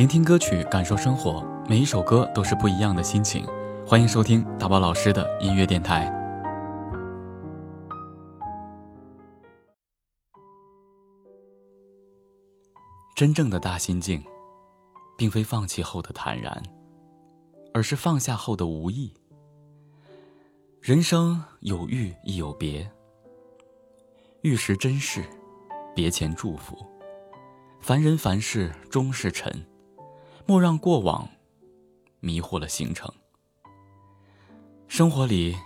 [0.00, 3.46] 聆听歌曲，感受生活，每一首歌都是不一样的心情。
[3.86, 6.10] 欢迎收听大宝老师的音乐电台。
[13.14, 14.24] 真正的大心境，
[15.18, 16.62] 并非放弃后的坦然，
[17.74, 19.12] 而是放下后的无意。
[20.80, 22.90] 人生有遇亦有别，
[24.40, 25.22] 遇时珍视，
[25.94, 26.74] 别前祝福。
[27.82, 29.52] 凡人凡事终是尘，
[30.46, 31.28] 莫让过往
[32.20, 33.12] 迷惑了行程。
[34.88, 35.56] 生活里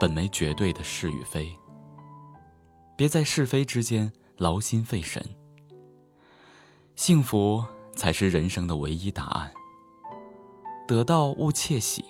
[0.00, 1.56] 本没绝对的是与非，
[2.96, 5.24] 别在是非之间劳心费神。
[6.96, 9.52] 幸福才是人生的唯一答案。
[10.86, 12.04] 得到勿窃喜，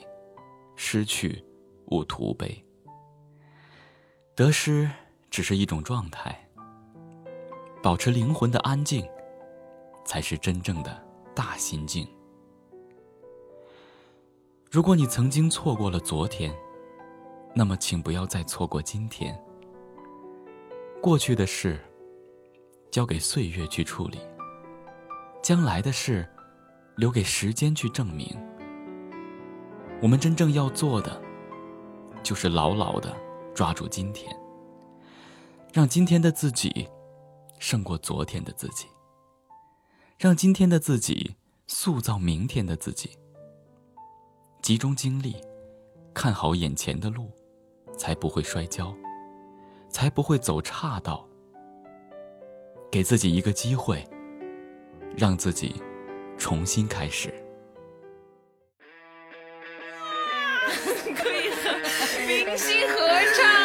[0.76, 1.44] 失去。
[1.88, 2.64] 勿徒悲，
[4.34, 4.90] 得失
[5.30, 6.48] 只是一种状态。
[7.82, 9.06] 保持灵魂的安静，
[10.06, 11.03] 才是真正的
[11.34, 12.06] 大心境。
[14.70, 16.54] 如果你曾经错过了昨天，
[17.54, 19.38] 那么请不要再错过今天。
[21.02, 21.78] 过去的事，
[22.90, 24.18] 交给岁月去处理；
[25.42, 26.28] 将来的事，
[26.96, 28.34] 留给时间去证明。
[30.00, 31.22] 我们真正要做的。
[32.22, 33.14] 就是牢牢的
[33.54, 34.34] 抓住今天，
[35.74, 36.88] 让今天的自己
[37.58, 38.86] 胜过昨天的自己，
[40.16, 41.34] 让今天的自己
[41.66, 43.10] 塑造明天的自己。
[44.62, 45.36] 集中精力，
[46.14, 47.30] 看好眼前的路，
[47.98, 48.94] 才不会摔跤，
[49.90, 51.28] 才不会走岔道。
[52.90, 54.08] 给自己一个机会，
[55.16, 55.82] 让自己
[56.38, 57.28] 重新开始。
[61.16, 61.56] 可以了
[62.26, 62.96] 明星合
[63.34, 63.63] 唱，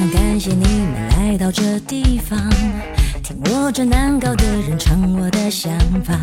[0.00, 2.38] 常感谢你们来到这地方，
[3.22, 5.70] 听我这难搞的人唱我的想
[6.02, 6.18] 法。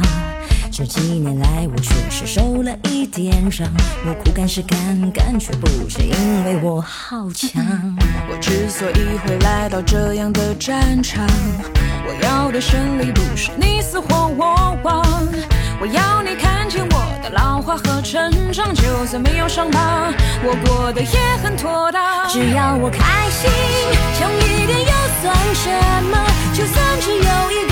[0.72, 3.68] 这几年来，我确实受了一点伤。
[4.04, 7.64] 我苦干是干干，却不是因为我好强。
[8.28, 11.28] 我之所以会来到这样的战场，
[12.08, 15.06] 我要的胜利不是你死或我亡。
[15.80, 16.47] 我要你看
[17.78, 20.12] 和成长，就算没有伤疤，
[20.44, 22.28] 我过得也很妥当。
[22.28, 23.50] 只要我开心，
[24.18, 25.70] 强一点又算什
[26.12, 26.18] 么？
[26.54, 27.67] 就算只有一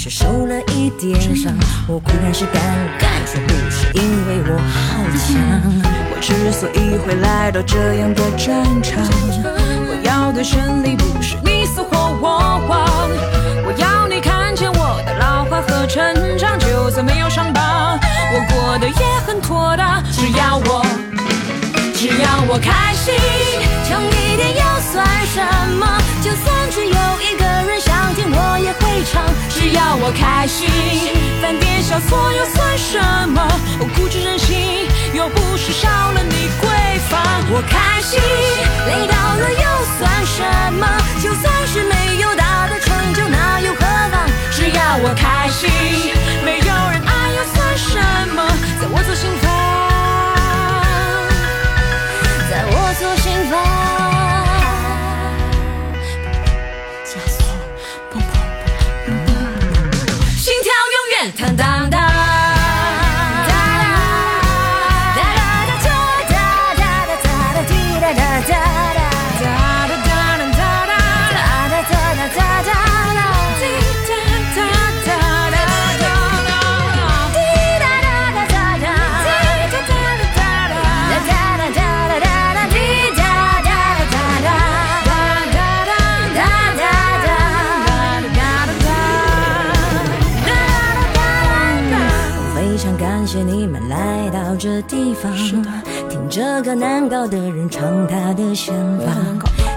[0.00, 1.52] 来，我确实受了一点伤。
[1.86, 2.62] 我固然是敢
[2.98, 5.36] 干，却不是因为我好强。
[6.10, 9.04] 我之所以会来到这样的战场，
[9.44, 11.88] 我要的胜利不是你死或
[12.20, 12.88] 我亡。
[13.66, 17.98] 我要你看见我的老化和成长，就算没有伤疤，
[18.32, 20.02] 我过得也很妥当。
[20.10, 20.82] 只要我，
[21.94, 23.12] 只要我开心。
[23.86, 24.62] 强一点又
[24.92, 25.42] 算什
[25.78, 25.79] 么？
[29.48, 30.68] 只要我开心，
[31.42, 32.98] 犯点小错又算什
[33.28, 33.42] 么？
[33.78, 37.20] 我固执任性，又不是少了你闺房。
[37.50, 38.20] 我开心，
[38.86, 40.86] 累到了又算什么？
[41.22, 44.28] 就算是没有大的成就，那又何妨？
[44.52, 45.68] 只要我开心，
[46.44, 46.99] 没有人
[95.34, 99.06] 听这个难搞的人唱他的想法。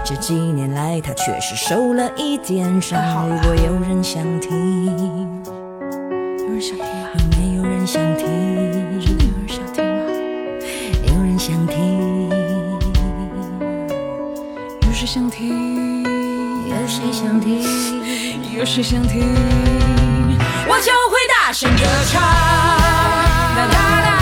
[0.05, 2.99] 这几年来，他确实受了一点伤。
[3.29, 4.85] 如果有人想听，
[6.39, 7.09] 有人想听吗？
[7.17, 8.25] 有没有人想听？
[8.99, 10.05] 真的有人想听吗？
[11.07, 12.29] 有人想听，
[14.81, 16.03] 有谁想听？
[16.69, 17.63] 有谁想听？
[18.57, 19.21] 有谁想听？
[20.67, 22.21] 我就会大声歌唱，
[23.55, 24.12] 哒哒哒，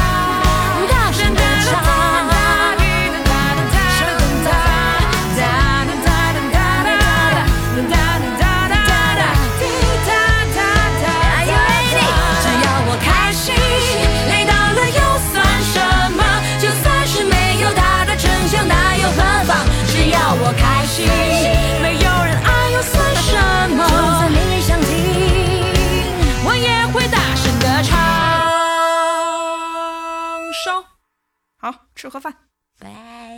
[32.02, 32.36] 吃盒饭。
[32.80, 33.38] 拜。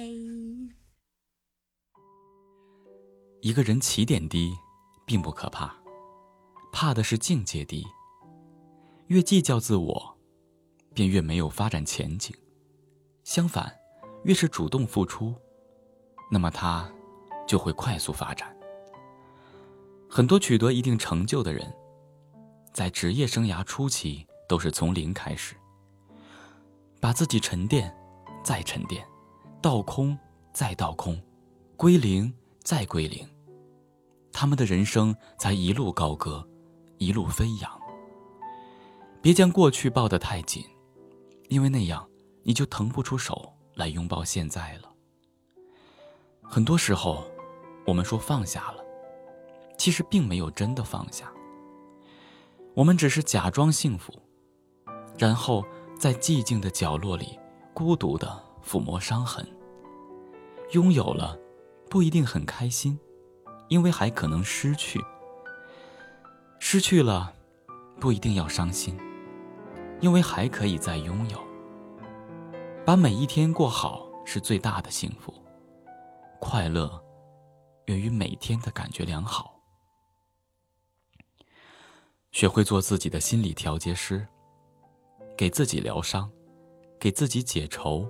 [3.42, 4.54] 一个人起点低，
[5.06, 5.76] 并不可怕，
[6.72, 7.86] 怕的是境界低。
[9.08, 10.18] 越计较自我，
[10.94, 12.34] 便越没有发展前景。
[13.26, 13.70] 相反，
[14.24, 15.36] 越是主动付出，
[16.32, 16.90] 那么他
[17.46, 18.56] 就会快速发展。
[20.10, 21.70] 很多取得一定成就的人，
[22.72, 25.54] 在职业生涯初期都是从零开始，
[27.02, 27.94] 把自己沉淀，
[28.44, 29.08] 再沉淀，
[29.62, 30.18] 倒空，
[30.52, 31.20] 再倒空，
[31.78, 33.28] 归零，再归零。
[34.32, 36.48] 他们的人生才一路高歌，
[36.98, 37.82] 一路飞扬。
[39.22, 40.66] 别将过去抱得太紧，
[41.48, 42.06] 因为那样
[42.44, 44.90] 你就腾不出手来拥抱现在了。
[46.42, 47.24] 很多时候，
[47.88, 48.84] 我们说放下了，
[49.78, 51.32] 其实并没有真的放下。
[52.76, 54.14] 我们只是假装幸福，
[55.18, 55.64] 然后
[55.98, 57.40] 在寂静的角落里
[57.74, 59.46] 孤独地抚摸伤痕。
[60.72, 61.38] 拥有了，
[61.90, 63.00] 不一定很开心。
[63.70, 65.04] 因为还可能失去，
[66.60, 67.34] 失去了，
[68.00, 68.96] 不一定要伤心，
[70.00, 71.40] 因为还可以再拥有。
[72.86, 75.34] 把每一天过好是最大的幸福，
[76.40, 77.02] 快乐
[77.86, 79.60] 源于每天的感觉良好。
[82.32, 84.28] 学会做自己的心理调节师，
[85.36, 86.30] 给自己疗伤，
[87.04, 88.08] 给自己解愁，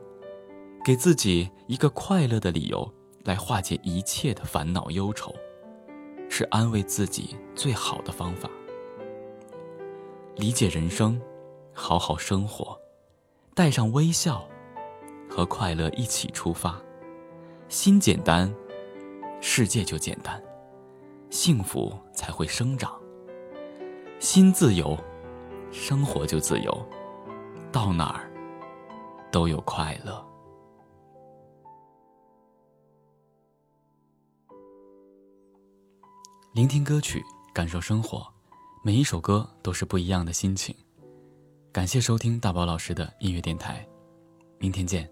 [0.85, 2.87] 给自己一个快乐的理由。
[3.23, 5.33] 来化解一切的烦恼忧愁，
[6.29, 8.47] 是安慰自己最好的方法。
[10.35, 11.19] 理解人生，
[11.73, 12.79] 好好生活，
[13.55, 14.47] 带上微笑
[15.27, 16.79] 和快乐一起出发。
[17.69, 18.53] 心简单，
[19.41, 20.39] 世界就简单，
[21.31, 22.93] 幸福才会生长。
[24.19, 24.95] 心自由，
[25.71, 26.85] 生活就自由，
[27.71, 28.29] 到哪儿
[29.33, 30.23] 都有快乐。
[36.53, 37.19] 聆听歌曲，
[37.51, 38.31] 感受生活，
[38.83, 40.75] 每一首歌都是不一样的心情。
[41.71, 43.83] 感谢收听大宝老师的音乐电台，
[44.59, 45.11] 明天见。